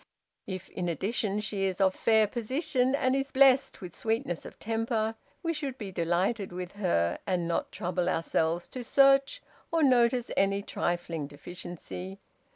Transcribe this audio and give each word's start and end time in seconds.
If, 0.47 0.67
in 0.71 0.89
addition, 0.89 1.41
she 1.41 1.65
is 1.65 1.79
of 1.79 1.93
fair 1.93 2.25
position, 2.25 2.95
and 2.95 3.15
is 3.15 3.31
blessed 3.31 3.81
with 3.81 3.95
sweetness 3.95 4.47
of 4.47 4.57
temper, 4.57 5.13
we 5.43 5.53
should 5.53 5.77
be 5.77 5.91
delighted 5.91 6.51
with 6.51 6.71
her, 6.71 7.19
and 7.27 7.47
not 7.47 7.71
trouble 7.71 8.09
ourselves 8.09 8.67
to 8.69 8.83
search 8.83 9.43
or 9.71 9.83
notice 9.83 10.31
any 10.35 10.63
trifling 10.63 11.27
deficiency. 11.27 12.19